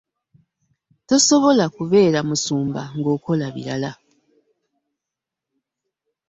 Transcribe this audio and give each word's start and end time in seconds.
Tosobola 1.07 1.65
kubeera 1.75 2.19
musumba 2.29 2.81
ng'okola 2.97 3.45
birala. 3.55 3.91